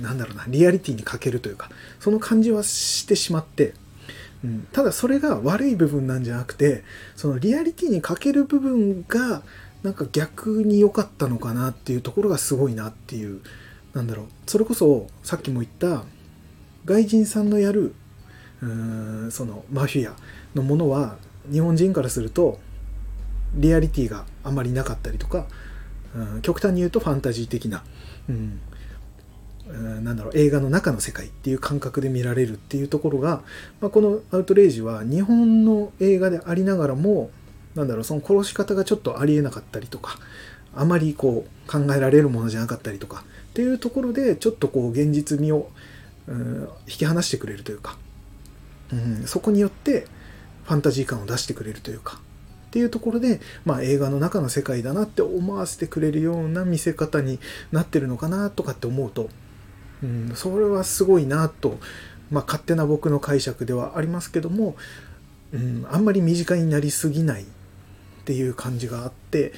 [0.00, 3.74] なんだろうなリアリティに欠けるというかその感じはしてしまって、
[4.44, 6.84] うん、ただそれが悪い部分なんじゃなくて
[7.16, 9.42] そのリアリティに欠ける部分が
[9.82, 13.40] なんか逆に良かったのかなっていうところがすごいなっていう
[13.94, 16.04] なんだろうそれこそさっきも言った
[16.84, 17.94] 外人さんのやる
[18.62, 20.14] うーんそのマフィア
[20.54, 21.16] のものは
[21.50, 22.58] 日本人からすると
[23.54, 25.46] リアリティがあまりなかったりとか、
[26.14, 27.84] うん、極端に言うとファンタジー的な、
[28.28, 28.60] うん、
[29.68, 33.42] なんだろう映画の中の世界っていう感覚で見られるっていうところが、
[33.80, 37.30] まあ、このアウトレイジは日本の映画でありながらも
[37.74, 40.18] なんだろうその殺し方がちょっとありえなかったりとか
[40.74, 45.70] あまりこう考えられるものじゃなかったりとかっていうところでちょっとこう現実味を、
[46.86, 47.98] 引き離してくれるというか、
[48.92, 50.06] うん、そこによって
[50.64, 52.20] ファンタジー感を出してくれるというか
[52.68, 57.40] っていうところで、まあ、映画の中の世界だなって思わせてくれるような見せ方に
[57.72, 59.28] なってるのかなとかって思うと、
[60.02, 61.78] うん、それはすごいなと、
[62.30, 64.76] まあ、勝手な僕の解釈ではありますけども、
[65.52, 67.46] うん、あんまり身近になりすぎないっ
[68.24, 69.52] ていう感じがあって、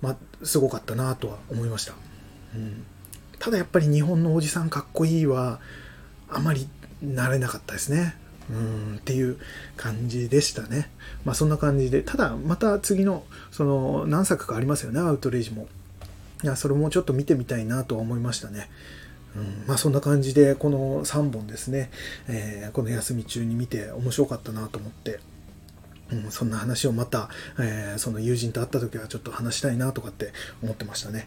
[0.00, 1.94] まあ、すごかったなとは思いました。
[2.54, 2.84] うん
[3.42, 5.58] ただやっぱり日本のおじさんかっこいいは
[6.28, 6.68] あまり
[7.02, 8.14] なれなかったですね。
[8.48, 9.36] うんっていう
[9.76, 10.88] 感じでしたね。
[11.24, 15.66] まあそんな感じで、ただまた次のその何作かありますよね、アウトレイジも。
[16.44, 18.70] いや、それもちょっと見てみたいなとは思いましたね。
[19.36, 21.90] うん、まあそんな感じでこの3本ですね、
[22.28, 25.20] えー、この休み中に見て面白かったなと思って、
[26.10, 31.26] うん、そんな話をまた、えー、その友人と会った時はちょっと話したいなとかって思ってましたね。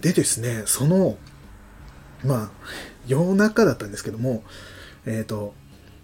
[0.00, 1.18] でですね、その、
[2.24, 2.50] まあ、
[3.06, 4.42] 夜中だったんですけども、
[5.04, 5.54] えっ、ー、と、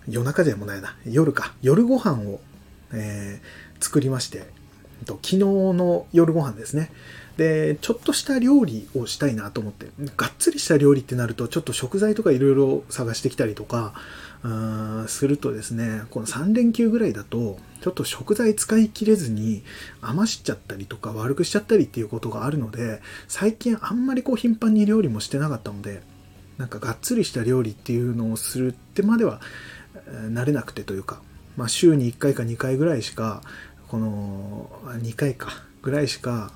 [0.08, 2.40] 夜中でもないな、夜か、夜ご飯を、
[2.92, 4.46] えー、作りまして、
[5.06, 6.90] 昨日の夜ご飯ですね。
[7.36, 13.94] で、ちょっとした料理をしたいなと思って、がっつりした料理ってなると、ちょっと食材とかいろいろ探してきたりとか、
[15.08, 19.62] するとですね、この3連休ぐらいだと、ちょっと食材使い切れずに
[20.00, 26.02] 余しちゃったりとか悪くしちゃったりっていうことがあるので、最近あんまりこう頻繁に料理もしてなかったので、
[26.58, 29.40] なんかがっつりした料理っていうのをするってまでは
[30.30, 31.20] 慣れなくてというか、
[31.56, 33.42] まあ週に1回か2回ぐらいしか、
[33.88, 35.48] この2回か
[35.82, 36.52] ぐらいしか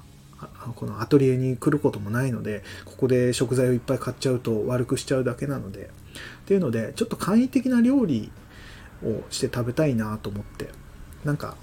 [0.75, 5.89] このアトリエに来ることもないのでここで食材をいっぱい買っちゃうと悪くしちゃうだけなのでっ
[6.47, 8.31] ていうのでちょっと簡易的な料理
[9.05, 10.69] をして食べたいなと思って
[11.25, 11.57] なんか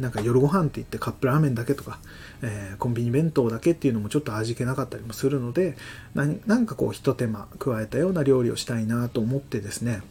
[0.00, 1.98] なんか夜ご飯って言ってカップラーメンだけとか、
[2.42, 5.76] えー、コンビニ弁当だけっていうのもちょっと味気なかったりもするので
[6.14, 10.02] なんかこうひと手間加えたような料理をしたいなと思ってですね。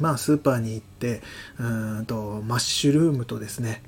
[0.00, 1.22] まあスーパーに行って
[1.58, 3.82] うんとマッシュルームとですね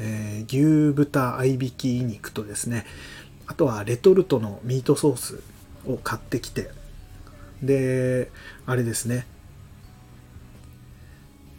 [0.00, 2.86] えー、牛豚合いびき肉とですね
[3.46, 5.42] あとはレトルトのミートソース
[5.86, 6.70] を買ってきて
[7.62, 8.30] で
[8.66, 9.26] あれですね。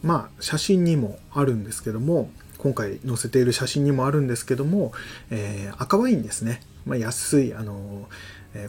[0.02, 4.92] まあ写真にもあるんですけども今回載せている写真にもあるんですけども、
[5.30, 8.08] えー、赤ワインですね、まあ、安いあの、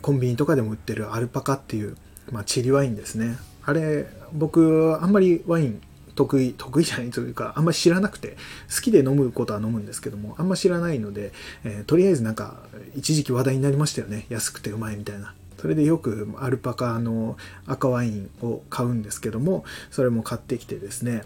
[0.00, 1.96] コンビニとかでも売ってるアルパカっていう、
[2.30, 3.36] まあ、チリワインですね。
[3.62, 5.82] あれ僕あんまりワイン
[6.20, 8.36] 得意 得意じゃないというかあんまり知らなくて
[8.74, 11.32] 好きで飲むことは飲むんですけどもあんま知らないので、
[11.64, 12.58] えー、とりあえずなんか
[12.94, 14.26] 一時期話題になりましたよね。
[14.28, 15.34] 安くてうまいみたいな。
[15.60, 21.24] それでよくアルパカの赤ワインを買うんですけどもそれも買ってきてですね。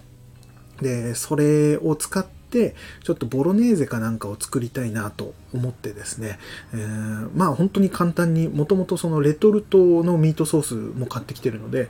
[0.81, 6.39] でそれを使ってちょっとボロネーゼかなんかを作りたいなと思ってですね、
[6.73, 11.89] えー、まあ本当に簡単にもともとそのレトルトのミートソースも買ってきてるので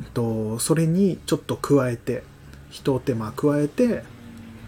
[0.00, 2.22] えっとそれにちょっと加えて
[2.70, 4.02] 一手間加えて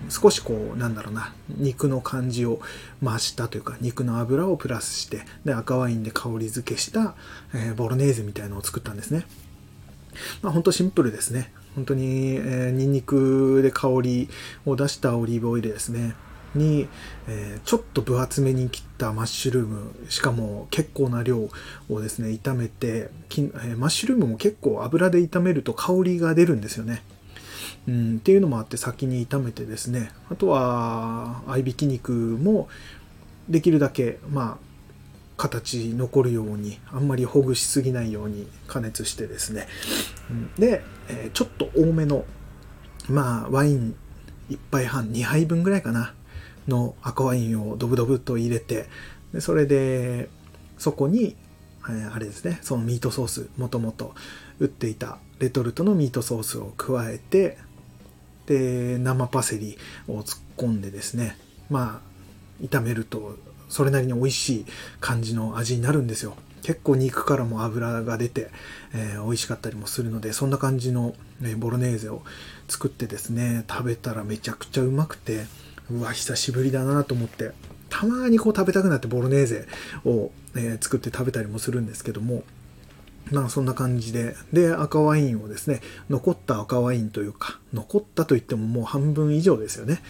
[0.08, 2.60] 少しこうなんだろうな肉の感じを
[3.02, 7.14] 増したというか肉の脂をプラスしてで赤ワインで香り付けした、
[7.54, 9.24] えー、ボロネーゼみたいのを作ったんですね
[10.42, 14.28] まあほんとシンプルですね本当に、えー、ニンニクで香り
[14.66, 16.14] を出したオリーブオイルですね。
[16.54, 16.86] に、
[17.28, 21.48] えー、ちょっと分厚めに切ったマッシュルーム、しかも結構な量
[21.88, 27.02] をですね、炒めてき、えー、マッシュルームも結構油で炒めると香りが出るんですよね。
[27.88, 32.68] うん、っていうのもあって先に炒めてですね、あとは合いびき肉も
[33.48, 34.72] できるだけ、まあ、
[35.36, 39.66] 形残るようにあんまりほぐしすぎないように加熱してですね、
[40.30, 42.24] うん、で、え、ちょっと多めの
[43.08, 43.96] まあワイン
[44.50, 46.14] 1杯半2杯分ぐらいかな
[46.68, 48.86] の赤ワインをドブドブと入れて
[49.32, 50.28] でそれで
[50.78, 51.36] そこに、
[51.90, 54.14] え、あれですねそのミートソースもともと
[54.60, 57.58] 売っていたレトルトのミートソースを加えて
[58.46, 59.78] で生パセリ
[60.08, 61.36] を突っ込んでですね
[61.70, 62.00] ま
[62.60, 63.36] あ炒めると
[63.68, 64.66] それなりに美味しい
[65.00, 66.36] 感じの味になるんですよ。
[66.62, 68.50] 結構肉からも油が出て、
[68.94, 72.22] えー、美味しかったりもするので、そんな感じの、ね、ボロネーゼを
[72.68, 75.46] 作ってですね、食べたらめちゃくちゃうまくて、
[75.90, 77.52] うわ、久しぶりだなと思って、
[77.88, 79.66] たまにこう食べたくなってボロネーゼ
[80.04, 82.44] を、えー、作って食べたりもするんですけども、
[83.30, 85.80] まあそんな感じで、で、赤ワインをですね、
[86.10, 90.02] 残った赤ワインというか、残ったといってももう半分以上ですよね。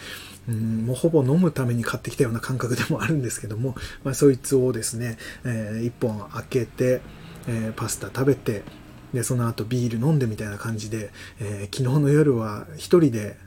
[0.47, 7.01] うん、もうほぼ飲むために買ってきたような感覚でもあるんですけども、まあ、そいつをですね、えー、1本開けて、
[7.47, 8.63] えー、パスタ食べて
[9.13, 13.37] でその後ビール飲んでみたいな感じで、えー、昨日の夜は1人で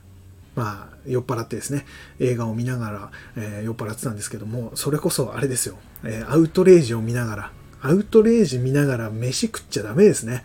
[0.55, 1.85] まあ、酔っ払ってですね、
[2.19, 7.53] 映画を見ながら、えー、酔っ払ってたんですけども、それこそあれですよ、えー、アウトレイジを見ながら、
[7.83, 10.43] アウトレイジ見ながら飯食っちゃダメですね。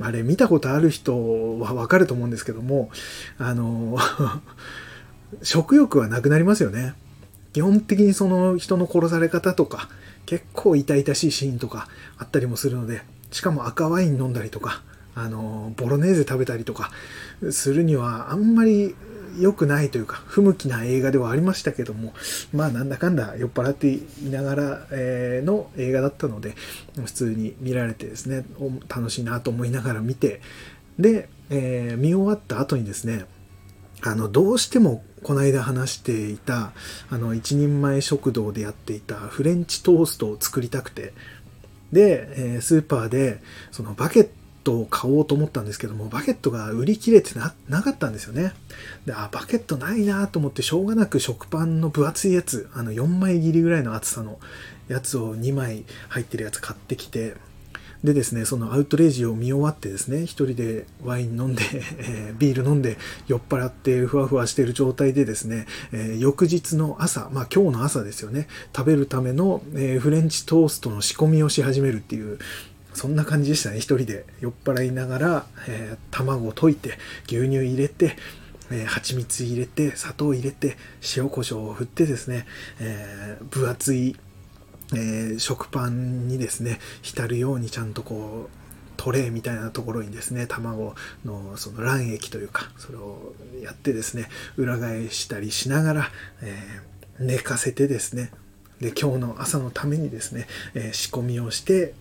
[0.00, 2.90] あれ見たことある人はわかると思うんですけども、
[3.38, 3.98] あの
[5.42, 6.94] 食欲はなくなりますよね。
[7.52, 9.88] 基本的にその人の殺され方とか、
[10.24, 14.82] 結構痛々しいシーンとかあったりもするので、しかも赤ワイン飲んだりとか、
[15.14, 16.90] あの、ボロネーゼ食べたりとか
[17.50, 18.94] するにはあんまり
[19.38, 22.12] 良くないというか、不向きな映画ではありましたけども、
[22.52, 26.54] まあなんだかんだ酔っ払っていながら、えー、の映画だったので、
[27.04, 28.44] 普通に見られてですね、
[28.88, 30.40] 楽しいなと思いながら見て、
[30.98, 33.24] で、えー、見終わった後にですね、
[34.02, 36.72] あの、どうしてもこの間話していた、
[37.10, 41.12] あの、一人前食堂でやっていたフレンチトーストを作りたくて、
[41.92, 43.40] で、えー、スーパーで、
[43.70, 44.28] そのバケッ
[44.62, 48.52] トを買おうと思ったんですけども、バケットが売り切れてな、なかったんですよね。
[49.06, 54.38] で、あ、バケットないなと思って、しょうがなく食パンの分厚いやつ、あの、4枚切りぐらいの厚さの
[54.88, 57.34] やつを2枚入ってるやつ買ってきて、
[58.04, 61.62] でですね、そのアウトレイジを見終わってですね、一人でワイン飲んで、
[61.98, 62.98] えー、ビール飲んで
[63.28, 72.38] 酔っ払ってふわふわしている状態でですね、えー、翌日の朝、まあ今日の朝ですよね、食べるための、えー、フレンチトーストの仕込みをし始めるっていう、
[72.94, 73.78] そんな感じでしたね。
[73.78, 78.16] 一人で酔っ払いながら、えー、卵を溶いて、牛乳入れて、
[78.70, 80.76] えー、蜂蜜入れて、砂糖入れて、
[81.16, 82.46] 塩コショウを振ってですね、
[82.80, 84.16] えー、分厚い
[84.94, 88.62] え、食パンにですね、浸るようにちゃんとこう、
[88.96, 96.10] トレーみたいなところにですね、卵のその卵液というか、それをやってですね、裏返したりしながら、
[96.42, 96.56] え、
[97.18, 98.30] 寝かせてですね、
[98.80, 101.94] で、今日の朝のためにですね、えー、仕込みをして、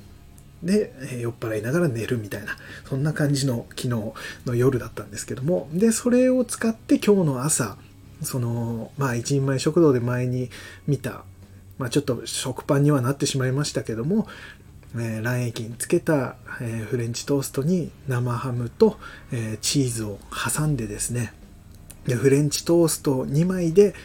[0.63, 2.55] で、え酔っ払いながら寝るみたいな、
[2.87, 4.13] そんな感じの昨日の
[4.55, 7.77] 夜だったんですけども、で、それを使って今日の朝、
[8.21, 10.49] その、まあ、一人前食堂で前に
[10.87, 11.23] 見た
[11.81, 14.27] まあ、ちょっと食パンにはなってしまいましたけども、
[14.93, 18.99] えー、卵液につけた、えー、フレンチトーストに生ハムと、
[19.31, 21.33] えー、チーズを挟んでですね
[22.05, 23.95] でフレンチトースト2枚で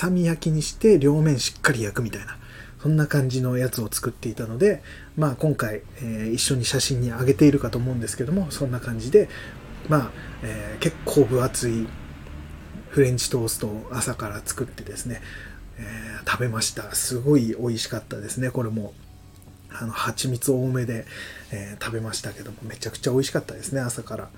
[0.00, 2.38] 挟み焼きにして両面しっかり焼くみたいな
[2.80, 4.82] そんな感じのやつを作っていたので、
[5.16, 9.28] まあ今回、えー、一緒に写真に上げているかと思うんですけども、そんな感じで、
[9.88, 10.10] まあ、
[10.42, 11.88] えー、結構分厚い
[12.90, 15.20] フレンチトーストを朝から作ってですね、
[15.78, 16.94] えー、食べました。
[16.94, 18.92] すごい美味しかったですね、これも。
[19.70, 21.04] あの、蜂蜜多めで、
[21.52, 24.28] え、食べましたけども、めちゃくちゃ美味しかったですね、朝から。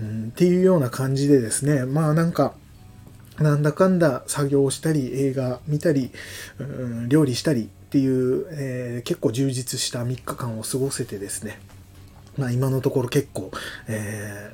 [0.00, 2.54] うん、っていうような感じでですね、まあなんか、
[3.38, 6.10] なんだかんだ作業したり、映画見たり、
[6.58, 11.60] うん、料理したりっていう、えー、結構充実した3日間を過ごせてですね、
[12.38, 13.50] まあ今のところ結構、
[13.86, 14.50] え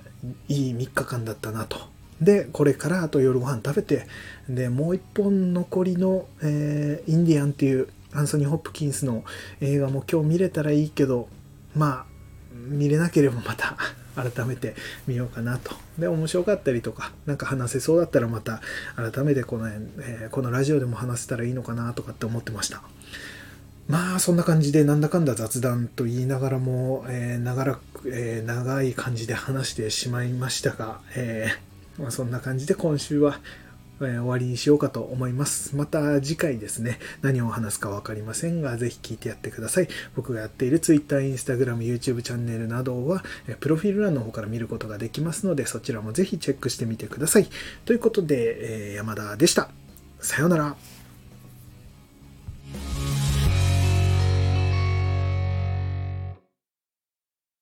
[0.48, 1.78] ー、いい3日間だったなと。
[2.20, 4.08] で、これからあと夜ご飯食べて、
[4.48, 9.22] で、もう一本残りの、えー、インディアンっていうアンソニー・ホップキンスの
[9.60, 11.28] 映画も今日見れたらいいけど、
[11.76, 12.06] まあ、
[12.52, 13.76] 見れなければまた
[14.20, 14.74] 改めて
[15.06, 15.76] 見ようかなと。
[15.96, 18.62] で、面白かったりとか、なんか話せそうだったらまた
[18.96, 22.82] 改めてこの,、えー、このラジオでも話せたらいいのかなとかって思ってました。
[23.88, 33.40] まあそんな感じでなんだかんだ雑談と言いながらも、えー、長らく、えー、長い感じで話してしまいましたが、えー、まあ、そんな感じで今週は
[34.00, 35.76] えー、終わりにしようかと思います。
[35.76, 39.88] また次回ですね、何を話すかわかりませんが、ぜひ聞いてやってください。
[40.14, 47.48] 僕がやっている Twitter、Instagram、YouTube チャンネルなどは、えプロフィール欄の方から見ることができますので、そちらもぜひチェックしてみてください。
[47.84, 49.70] ということで、えー、山田でした。
[50.20, 50.76] さようなら。